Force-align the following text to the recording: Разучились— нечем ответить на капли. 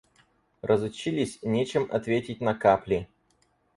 Разучились— 0.63 1.37
нечем 1.43 1.87
ответить 1.91 2.41
на 2.41 2.55
капли. 2.55 3.07